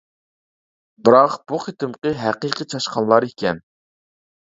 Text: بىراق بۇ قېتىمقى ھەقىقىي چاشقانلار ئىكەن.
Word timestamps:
بىراق 1.09 1.37
بۇ 1.53 1.61
قېتىمقى 1.67 2.17
ھەقىقىي 2.25 2.71
چاشقانلار 2.75 3.33
ئىكەن. 3.33 3.65